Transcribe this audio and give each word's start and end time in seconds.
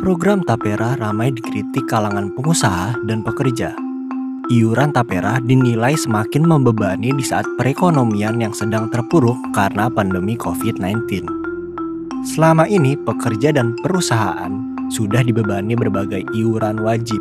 Program 0.00 0.40
Tapera 0.40 0.96
ramai 0.96 1.28
dikritik 1.28 1.84
kalangan 1.84 2.32
pengusaha 2.32 2.96
dan 3.04 3.20
pekerja. 3.20 3.76
Iuran 4.48 4.96
Tapera 4.96 5.36
dinilai 5.44 5.92
semakin 5.92 6.40
membebani 6.40 7.12
di 7.12 7.20
saat 7.20 7.44
perekonomian 7.60 8.40
yang 8.40 8.56
sedang 8.56 8.88
terpuruk 8.88 9.36
karena 9.52 9.92
pandemi 9.92 10.40
COVID-19. 10.40 11.28
Selama 12.32 12.64
ini, 12.64 12.96
pekerja 12.96 13.52
dan 13.52 13.76
perusahaan 13.84 14.48
sudah 14.88 15.20
dibebani 15.20 15.76
berbagai 15.76 16.24
iuran 16.32 16.80
wajib. 16.80 17.20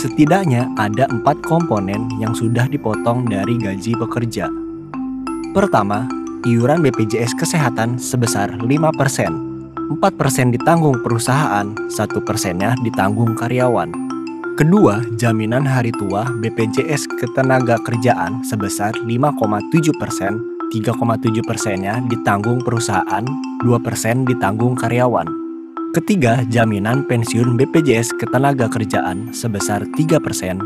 Setidaknya 0.00 0.72
ada 0.80 1.04
empat 1.12 1.44
komponen 1.44 2.08
yang 2.16 2.32
sudah 2.32 2.64
dipotong 2.64 3.28
dari 3.28 3.60
gaji 3.60 3.92
pekerja. 3.92 4.48
Pertama, 5.52 6.08
iuran 6.48 6.80
BPJS 6.80 7.36
Kesehatan 7.36 8.00
sebesar 8.00 8.56
5%. 8.56 9.55
4% 9.86 10.50
ditanggung 10.50 10.98
perusahaan, 10.98 11.70
1 11.70 11.94
persennya 12.26 12.74
ditanggung 12.82 13.38
karyawan. 13.38 13.86
Kedua, 14.58 14.98
jaminan 15.14 15.62
hari 15.62 15.94
tua 15.94 16.26
BPJS 16.42 17.06
Ketenaga 17.14 17.78
Kerjaan 17.86 18.42
sebesar 18.42 18.98
5,7 18.98 19.94
persen, 19.94 20.42
3,7 20.74 21.38
persennya 21.46 22.02
ditanggung 22.10 22.66
perusahaan, 22.66 23.22
2 23.62 23.78
persen 23.78 24.26
ditanggung 24.26 24.74
karyawan. 24.74 25.30
Ketiga, 25.94 26.42
jaminan 26.50 27.06
pensiun 27.06 27.54
BPJS 27.54 28.18
Ketenaga 28.18 28.66
Kerjaan 28.66 29.30
sebesar 29.30 29.86
3 29.94 30.18
persen, 30.18 30.58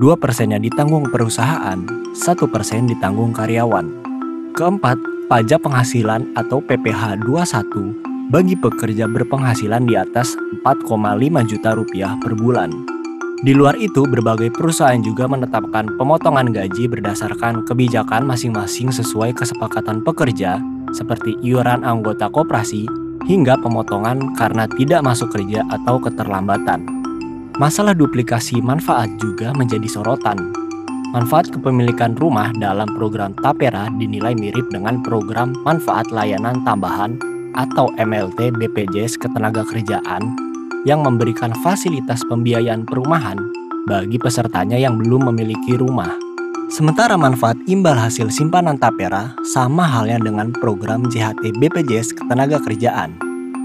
2 0.00 0.16
persennya 0.16 0.56
ditanggung 0.56 1.12
perusahaan, 1.12 1.84
1 2.16 2.48
persen 2.48 2.88
ditanggung 2.88 3.36
karyawan. 3.36 3.92
Keempat, 4.56 4.96
pajak 5.28 5.60
penghasilan 5.60 6.32
atau 6.32 6.64
PPh 6.64 7.28
21 7.28 8.13
bagi 8.32 8.56
pekerja 8.56 9.04
berpenghasilan 9.04 9.84
di 9.84 9.98
atas 9.98 10.32
4,5 10.64 10.88
juta 11.44 11.70
rupiah 11.76 12.16
per 12.20 12.32
bulan. 12.32 12.72
Di 13.44 13.52
luar 13.52 13.76
itu, 13.76 14.08
berbagai 14.08 14.48
perusahaan 14.56 15.00
juga 15.04 15.28
menetapkan 15.28 16.00
pemotongan 16.00 16.48
gaji 16.48 16.88
berdasarkan 16.88 17.68
kebijakan 17.68 18.24
masing-masing 18.24 18.88
sesuai 18.88 19.36
kesepakatan 19.36 20.00
pekerja, 20.00 20.56
seperti 20.96 21.36
iuran 21.44 21.84
anggota 21.84 22.32
koperasi 22.32 22.88
hingga 23.28 23.60
pemotongan 23.60 24.32
karena 24.40 24.64
tidak 24.72 25.04
masuk 25.04 25.28
kerja 25.28 25.60
atau 25.68 26.00
keterlambatan. 26.00 26.88
Masalah 27.60 27.92
duplikasi 27.92 28.64
manfaat 28.64 29.12
juga 29.20 29.52
menjadi 29.52 29.86
sorotan. 29.86 30.40
Manfaat 31.12 31.52
kepemilikan 31.52 32.16
rumah 32.16 32.50
dalam 32.56 32.88
program 32.96 33.36
Tapera 33.38 33.86
dinilai 34.00 34.34
mirip 34.34 34.66
dengan 34.72 35.04
program 35.04 35.54
manfaat 35.62 36.10
layanan 36.10 36.66
tambahan 36.66 37.33
atau 37.54 37.90
MLT 37.96 38.54
BPJS 38.58 39.18
Ketenagakerjaan 39.18 40.22
yang 40.84 41.00
memberikan 41.00 41.54
fasilitas 41.64 42.20
pembiayaan 42.28 42.84
perumahan 42.84 43.40
bagi 43.88 44.20
pesertanya 44.20 44.76
yang 44.76 45.00
belum 45.00 45.32
memiliki 45.32 45.80
rumah. 45.80 46.12
Sementara 46.72 47.14
manfaat 47.14 47.56
imbal 47.70 47.94
hasil 47.94 48.32
simpanan 48.32 48.80
tapera 48.80 49.36
sama 49.54 49.86
halnya 49.86 50.18
dengan 50.18 50.50
program 50.50 51.06
JHT 51.06 51.56
BPJS 51.60 52.16
Ketenagakerjaan. 52.18 53.16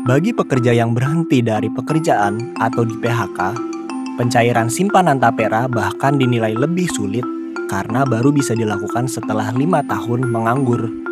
Bagi 0.08 0.32
pekerja 0.32 0.72
yang 0.72 0.96
berhenti 0.96 1.44
dari 1.44 1.68
pekerjaan 1.68 2.56
atau 2.60 2.88
di 2.88 2.96
PHK, 3.00 3.40
pencairan 4.16 4.72
simpanan 4.72 5.20
tapera 5.20 5.68
bahkan 5.68 6.16
dinilai 6.16 6.56
lebih 6.56 6.88
sulit 6.92 7.24
karena 7.72 8.04
baru 8.04 8.34
bisa 8.34 8.58
dilakukan 8.58 9.08
setelah 9.08 9.54
lima 9.56 9.80
tahun 9.86 10.28
menganggur 10.28 11.09